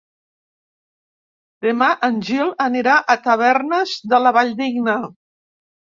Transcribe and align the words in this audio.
Demà 1.67 1.89
en 2.09 2.17
Gil 2.29 2.49
anirà 2.67 2.95
a 3.15 3.19
Tavernes 3.27 3.95
de 4.15 4.25
la 4.29 4.37
Valldigna. 4.39 5.01